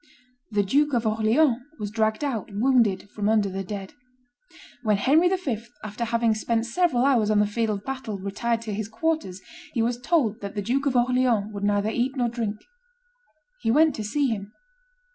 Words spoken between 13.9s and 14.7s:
to see him.